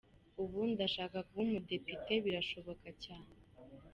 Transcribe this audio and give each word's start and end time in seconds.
Ubu 0.41 0.59
ndashaka 0.71 1.17
kuba 1.27 1.41
umudepite, 1.45 2.13
birashoboka 2.25 2.87
cyane’. 3.03 3.33